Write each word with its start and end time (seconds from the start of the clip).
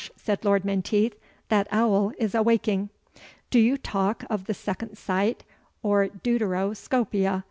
said 0.17 0.43
Lord 0.43 0.65
Menteith, 0.65 1.13
"that 1.49 1.67
owl 1.69 2.11
is 2.17 2.33
awaking." 2.33 2.89
"Do 3.51 3.59
you 3.59 3.77
talk 3.77 4.25
of 4.31 4.45
the 4.47 4.53
second 4.55 4.97
sight, 4.97 5.43
or 5.83 6.07
DEUTERO 6.07 6.73
SCOPIA?" 6.75 7.39